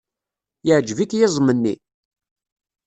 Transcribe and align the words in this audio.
Yeɛjeb-ik 0.67 1.11
yiẓem-nni? 1.17 1.75